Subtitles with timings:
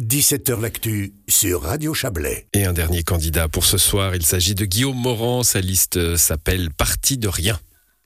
[0.00, 2.46] 17h L'actu sur Radio Chablais.
[2.52, 5.42] Et un dernier candidat pour ce soir, il s'agit de Guillaume Morand.
[5.42, 7.58] Sa liste s'appelle Parti de rien.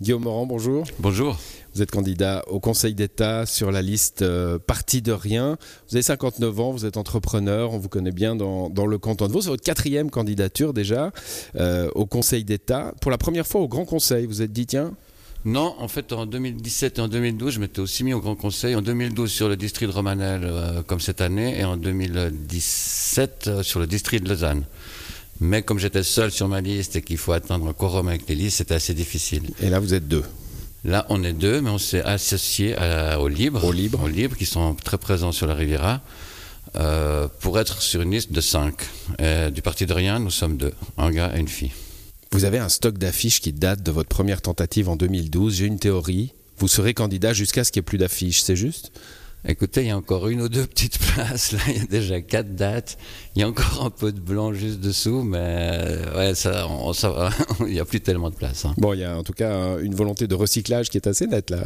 [0.00, 0.86] Guillaume Morand, bonjour.
[0.98, 1.38] Bonjour.
[1.74, 5.58] Vous êtes candidat au Conseil d'État sur la liste euh, Parti de rien.
[5.90, 9.32] Vous avez 59 ans, vous êtes entrepreneur, on vous connaît bien dans, le canton de
[9.32, 9.42] Vaud.
[9.42, 11.12] C'est votre quatrième candidature déjà
[11.56, 12.94] euh, au Conseil d'État.
[13.02, 14.94] Pour la première fois au Grand Conseil, vous êtes dit, tiens,
[15.44, 18.74] non, en fait, en 2017 et en 2012, je m'étais aussi mis au Grand Conseil.
[18.76, 23.62] En 2012 sur le district de Romanel, euh, comme cette année, et en 2017 euh,
[23.62, 24.64] sur le district de Lausanne.
[25.40, 28.34] Mais comme j'étais seul sur ma liste et qu'il faut attendre un quorum avec les
[28.34, 29.42] listes, c'était assez difficile.
[29.60, 30.24] Et là, vous êtes deux
[30.82, 32.76] Là, on est deux, mais on s'est associé
[33.18, 33.64] aux Libres.
[33.64, 34.02] Aux Libres.
[34.02, 36.02] Aux Libres, qui sont très présents sur la Riviera,
[36.76, 38.74] euh, pour être sur une liste de cinq.
[39.52, 41.72] du Parti de Rien, nous sommes deux, un gars et une fille.
[42.34, 45.54] Vous avez un stock d'affiches qui date de votre première tentative en 2012.
[45.54, 46.34] J'ai une théorie.
[46.58, 48.90] Vous serez candidat jusqu'à ce qu'il n'y ait plus d'affiches, c'est juste?
[49.46, 51.52] Écoutez, il y a encore une ou deux petites places.
[51.52, 52.96] Là, il y a déjà quatre dates.
[53.36, 56.66] Il y a encore un peu de blanc juste dessous, mais euh, ouais, ça,
[57.60, 58.64] il n'y a plus tellement de place.
[58.64, 58.74] Hein.
[58.78, 61.50] Bon, il y a en tout cas une volonté de recyclage qui est assez nette
[61.50, 61.62] là.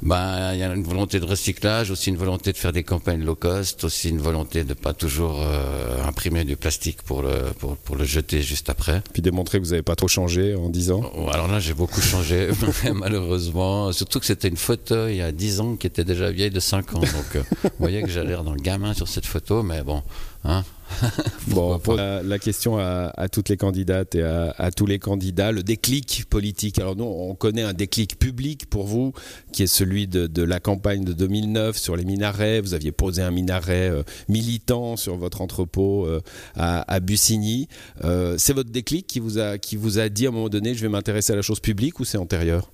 [0.00, 3.24] Ben, il y a une volonté de recyclage, aussi une volonté de faire des campagnes
[3.24, 7.76] low cost, aussi une volonté de pas toujours euh, imprimer du plastique pour le, pour,
[7.76, 9.02] pour, le jeter juste après.
[9.12, 11.12] Puis démontrer que vous n'avez pas trop changé en 10 ans.
[11.16, 12.48] Oh, alors là, j'ai beaucoup changé,
[12.94, 13.90] malheureusement.
[13.92, 16.60] Surtout que c'était une photo il y a 10 ans qui était déjà vieille de
[16.60, 17.00] 5 ans.
[17.18, 20.02] Donc, euh, vous voyez que j'ai l'air dans le gamin sur cette photo, mais bon,
[20.44, 20.64] hein,
[21.48, 26.24] bon, pour la, question à, toutes les candidates et à, tous les candidats, le déclic
[26.28, 26.78] politique.
[26.78, 29.12] Alors nous, on connaît un déclic public pour vous,
[29.52, 32.60] qui est celui de, la campagne de 2009 sur les minarets.
[32.60, 36.20] Vous aviez posé un minaret euh, militant sur votre entrepôt euh,
[36.56, 37.68] à, Bussigny.
[38.04, 40.74] Euh, c'est votre déclic qui vous, a, qui vous a dit à un moment donné,
[40.74, 42.70] je vais m'intéresser à la chose publique ou c'est antérieur?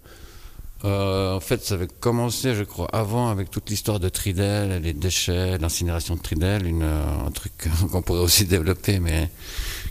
[0.84, 4.92] Euh, en fait, ça avait commencé, je crois, avant avec toute l'histoire de Tridel, les
[4.92, 7.52] déchets, l'incinération de Tridel, une, euh, un truc
[7.90, 9.30] qu'on pourrait aussi développer, mais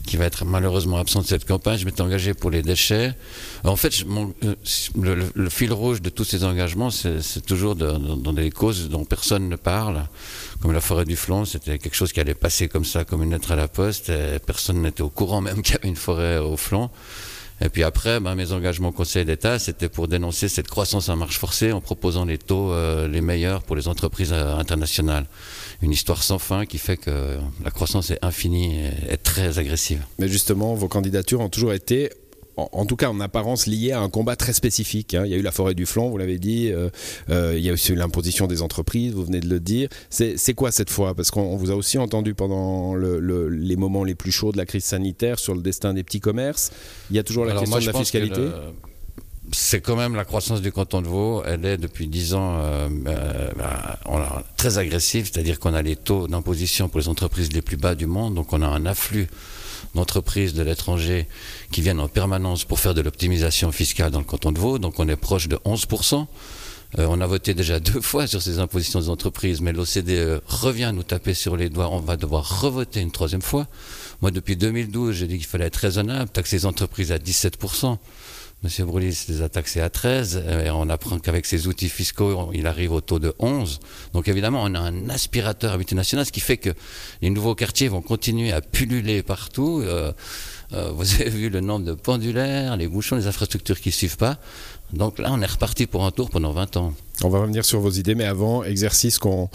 [0.06, 1.80] qui va être malheureusement absent de cette campagne.
[1.80, 3.14] Je m'étais engagé pour les déchets.
[3.64, 3.92] En fait,
[4.46, 4.56] euh,
[5.34, 9.56] le, fil rouge de tous ces engagements, c'est toujours dans des causes dont personne ne
[9.56, 10.08] parle,
[10.62, 11.46] comme la forêt du Flon.
[11.46, 14.10] C'était quelque chose qui allait passer comme ça, comme une lettre à la poste.
[14.10, 16.92] Et personne n'était au courant même qu'il y avait une forêt au Flon.
[17.64, 21.16] Et puis après, ben, mes engagements au Conseil d'État, c'était pour dénoncer cette croissance en
[21.16, 25.28] marche forcée en proposant les taux euh, les meilleurs pour les entreprises euh, internationales.
[25.82, 30.04] Une histoire sans fin qui fait que la croissance est infinie et très agressive.
[30.20, 32.10] Mais justement, vos candidatures ont toujours été
[32.58, 35.14] en, tout cas en apparence lié à un combat très spécifique.
[35.14, 35.24] Hein.
[35.26, 36.90] Il y a eu la forêt du flanc, vous l'avez dit, euh,
[37.30, 39.90] euh, il y a aussi l'imposition des entreprises, vous venez de le dire.
[40.10, 44.32] C'est quoi cette fois Parce qu'on vous a aussi entendu pendant les moments les plus
[44.32, 46.72] chauds de la crise sanitaire sur le destin des petits commerces.
[47.10, 48.50] Il y a toujours la question de la fiscalité
[49.52, 52.90] c'est quand même la croissance du canton de Vaud, elle est depuis 10 ans euh,
[53.56, 54.00] bah,
[54.58, 58.06] très agressive, c'est-à-dire qu'on a les taux d'imposition pour les entreprises les plus bas du
[58.06, 59.28] monde, donc on a un afflux
[59.96, 61.28] d'entreprises de l'étranger
[61.72, 64.80] qui viennent en permanence pour faire de l'optimisation fiscale dans le canton de Vaud.
[64.80, 66.28] Donc on est proche de 11%.
[67.00, 70.92] Euh, on a voté déjà deux fois sur ces impositions des entreprises, mais l'OCDE revient
[70.94, 71.90] nous taper sur les doigts.
[71.90, 73.68] On va devoir revoter une troisième fois.
[74.22, 77.98] Moi, depuis 2012, j'ai dit qu'il fallait être raisonnable, taxer les entreprises à 17%.
[78.64, 82.66] Monsieur Brulis les a taxés à 13 et on apprend qu'avec ces outils fiscaux, il
[82.66, 83.82] arrive au taux de 11.
[84.14, 86.70] Donc évidemment, on a un aspirateur multinational, ce qui fait que
[87.22, 89.82] les nouveaux quartiers vont continuer à pulluler partout.
[89.84, 90.14] Euh,
[90.74, 94.18] euh, vous avez vu le nombre de pendulaires, les bouchons, les infrastructures qui ne suivent
[94.18, 94.38] pas.
[94.92, 96.94] Donc là, on est reparti pour un tour pendant 20 ans.
[97.24, 99.50] On va revenir sur vos idées, mais avant, exercice qu'on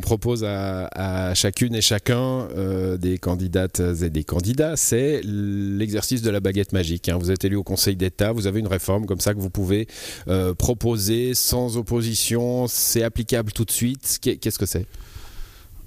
[0.00, 6.40] propose à, chacune et chacun euh, des candidates et des candidats, c'est l'exercice de la
[6.40, 7.08] baguette magique.
[7.08, 7.16] Hein.
[7.18, 9.88] Vous êtes élu au Conseil d'État, vous avez une réforme comme ça que vous pouvez
[10.28, 14.18] euh, proposer sans opposition, c'est applicable tout de suite.
[14.20, 14.86] Qu'est-ce que c'est?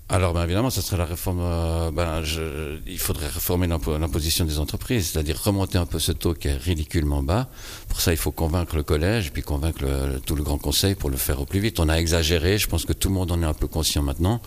[0.07, 1.39] Alors, ben, évidemment, ce serait la réforme.
[1.41, 6.35] Euh, ben, je, il faudrait réformer l'imposition des entreprises, c'est-à-dire remonter un peu ce taux
[6.35, 7.47] qui est ridiculement bas.
[7.89, 9.83] Pour ça, il faut convaincre le collège, puis convaincre
[10.27, 11.79] tout le Grand Conseil pour le faire au plus vite.
[11.79, 14.41] On a exagéré, je pense que tout le monde en est un peu conscient maintenant.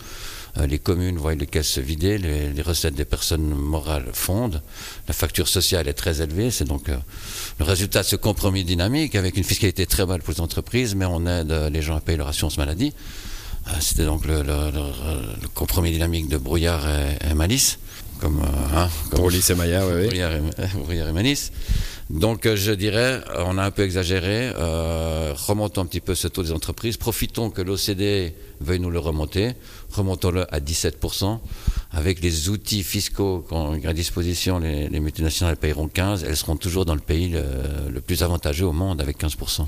[0.58, 4.62] Euh, les communes voient les caisses se vider, les, recettes des personnes morales fondent,
[5.08, 6.96] la facture sociale est très élevée, c'est donc euh,
[7.58, 11.04] le résultat de ce compromis dynamique avec une fiscalité très basse pour les entreprises, mais
[11.04, 12.93] on aide les gens à payer leur assurance maladie.
[13.69, 14.43] Euh, c'était donc le,
[15.55, 16.87] compromis dynamique de Brouillard
[17.29, 17.79] et, Malice.
[18.20, 20.06] Comme, euh, hein, et Maillard, oui.
[20.06, 20.41] Brouillard et,
[20.79, 21.53] Brouillard et Malice.
[22.11, 26.43] Donc euh, je dirais, on a un peu exagéré, remontons un petit peu ce taux
[26.43, 29.53] des entreprises, profitons que l'OCDE veuille nous le remonter,
[29.93, 31.38] remontons-le à 17%,
[31.93, 36.87] avec les outils fiscaux qu'on a à disposition, les, multinationales payeront 15, elles seront toujours
[36.87, 37.37] dans le pays
[37.91, 39.67] le plus avantageux au monde avec 15%.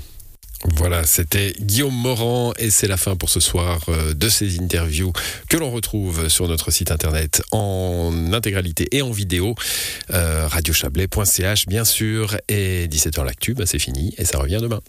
[0.63, 5.11] Voilà, c'était Guillaume Morand et c'est la fin pour ce soir euh, de ces interviews
[5.49, 9.55] que l'on retrouve sur notre site internet en intégralité et en vidéo,
[10.11, 14.81] euh, radiochablais.ch bien sûr, et 17h l'actu, bah, c'est fini et ça revient demain.